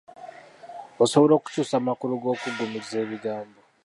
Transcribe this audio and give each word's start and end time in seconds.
Osobola 1.03 1.33
okukyusa 1.35 1.73
amakulu 1.81 2.13
g’okuggumiza 2.21 2.95
ebigambo? 3.03 3.59